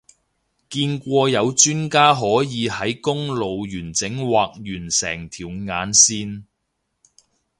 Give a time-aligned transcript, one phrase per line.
[0.67, 6.45] 見過有專家可以喺公路完整畫完成條眼線